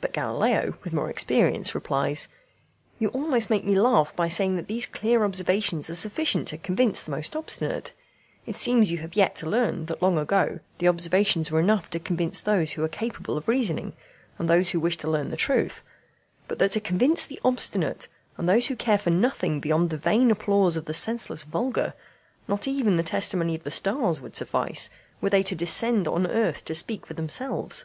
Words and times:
But 0.00 0.12
Galileo, 0.12 0.76
with 0.82 0.92
more 0.92 1.08
experience, 1.08 1.72
replies: 1.72 2.26
"You 2.98 3.10
almost 3.10 3.48
make 3.48 3.64
me 3.64 3.76
laugh 3.78 4.12
by 4.16 4.26
saying 4.26 4.56
that 4.56 4.66
these 4.66 4.86
clear 4.86 5.22
observations 5.24 5.88
are 5.88 5.94
sufficient 5.94 6.48
to 6.48 6.58
convince 6.58 7.04
the 7.04 7.12
most 7.12 7.36
obstinate; 7.36 7.92
it 8.44 8.56
seems 8.56 8.90
you 8.90 8.98
have 8.98 9.14
yet 9.14 9.36
to 9.36 9.48
learn 9.48 9.86
that 9.86 10.02
long 10.02 10.18
ago 10.18 10.58
the 10.78 10.88
observations 10.88 11.48
were 11.52 11.60
enough 11.60 11.88
to 11.90 12.00
convince 12.00 12.42
those 12.42 12.72
who 12.72 12.82
are 12.82 12.88
capable 12.88 13.36
of 13.36 13.46
reasoning, 13.46 13.92
and 14.36 14.48
those 14.50 14.70
who 14.70 14.80
wish 14.80 14.96
to 14.96 15.08
learn 15.08 15.30
the 15.30 15.36
truth; 15.36 15.84
but 16.48 16.58
that 16.58 16.72
to 16.72 16.80
convince 16.80 17.24
the 17.24 17.38
obstinate, 17.44 18.08
and 18.36 18.48
those 18.48 18.66
who 18.66 18.74
care 18.74 18.98
for 18.98 19.10
nothing 19.10 19.60
beyond 19.60 19.90
the 19.90 19.96
vain 19.96 20.32
applause 20.32 20.76
of 20.76 20.86
the 20.86 20.92
senseless 20.92 21.44
vulgar, 21.44 21.94
not 22.48 22.66
even 22.66 22.96
the 22.96 23.04
testimony 23.04 23.54
of 23.54 23.62
the 23.62 23.70
stars 23.70 24.20
would 24.20 24.34
suffice, 24.34 24.90
were 25.20 25.30
they 25.30 25.44
to 25.44 25.54
descend 25.54 26.08
on 26.08 26.26
earth 26.26 26.64
to 26.64 26.74
speak 26.74 27.06
for 27.06 27.14
themselves. 27.14 27.84